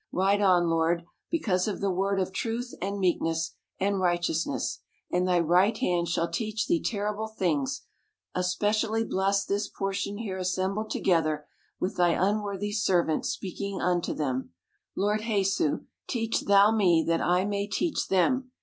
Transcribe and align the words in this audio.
Ride 0.11 0.41
on. 0.41 0.67
Lord, 0.67 1.05
because 1.29 1.67
of 1.67 1.79
the 1.79 1.91
word 1.91 2.19
of 2.19 2.33
truth, 2.33 2.73
and 2.81 2.97
meekness, 2.97 3.53
and 3.79 3.99
righteousness; 3.99 4.79
and 5.11 5.27
thy 5.27 5.39
right 5.39 5.77
hand 5.77 6.07
shall 6.07 6.27
teach 6.27 6.65
thee 6.65 6.81
terrible 6.81 7.27
things.— 7.27 7.83
Especially, 8.33 9.03
bless 9.03 9.45
this 9.45 9.67
portion 9.67 10.17
here 10.17 10.39
assembled 10.39 10.89
together, 10.89 11.45
with 11.79 11.97
thy 11.97 12.13
unworthy 12.13 12.71
servant 12.71 13.27
speaking 13.27 13.79
unto 13.79 14.15
them. 14.15 14.53
Lord 14.95 15.19
Jesu, 15.21 15.81
teach 16.07 16.45
thou 16.45 16.71
me, 16.71 17.03
that 17.07 17.21
I 17.21 17.45
may 17.45 17.67
teach 17.67 18.07
them. 18.07 18.49